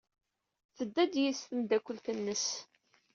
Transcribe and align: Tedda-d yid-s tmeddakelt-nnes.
Tedda-d 0.75 1.13
yid-s 1.21 1.41
tmeddakelt-nnes. 1.43 2.47